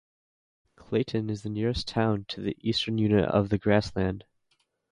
[0.77, 4.25] Clayton is the nearest town to the eastern unit of the Grassland.